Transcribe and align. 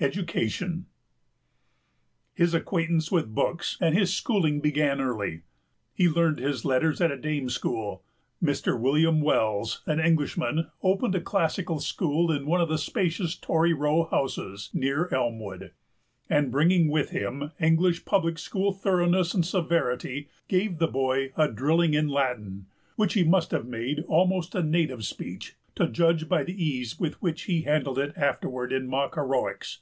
EDUCATION. 0.00 0.84
His 2.34 2.52
acquaintance 2.52 3.10
with 3.10 3.34
books 3.34 3.78
and 3.80 3.96
his 3.96 4.12
schooling 4.12 4.60
began 4.60 5.00
early. 5.00 5.42
He 5.94 6.10
learned 6.10 6.40
his 6.40 6.64
letters 6.64 7.00
at 7.00 7.12
a 7.12 7.16
dame 7.16 7.48
school. 7.48 8.02
Mr. 8.42 8.78
William 8.78 9.22
Wells, 9.22 9.82
an 9.86 10.00
Englishman, 10.00 10.70
opened 10.82 11.14
a 11.14 11.22
classical 11.22 11.78
school 11.80 12.30
in 12.30 12.44
one 12.44 12.60
of 12.60 12.68
the 12.68 12.76
spacious 12.76 13.34
Tory 13.36 13.72
Row 13.72 14.04
houses 14.06 14.68
near 14.74 15.08
Elmwood, 15.14 15.70
and, 16.28 16.50
bringing 16.50 16.88
with 16.88 17.10
him 17.10 17.52
English 17.58 18.04
public 18.04 18.38
school 18.38 18.72
thoroughness 18.72 19.32
and 19.32 19.46
severity, 19.46 20.28
gave 20.48 20.78
the 20.80 20.88
boy 20.88 21.32
a 21.34 21.48
drilling 21.48 21.94
in 21.94 22.08
Latin, 22.08 22.66
which 22.96 23.14
he 23.14 23.24
must 23.24 23.52
have 23.52 23.64
made 23.64 24.04
almost 24.08 24.54
a 24.54 24.62
native 24.62 25.04
speech 25.06 25.56
to 25.74 25.88
judge 25.88 26.28
by 26.28 26.44
the 26.44 26.62
ease 26.62 27.00
with 27.00 27.20
which 27.22 27.44
he 27.44 27.62
handled 27.62 27.98
it 27.98 28.12
afterward 28.16 28.70
in 28.70 28.86
mock 28.86 29.14
heroics. 29.14 29.78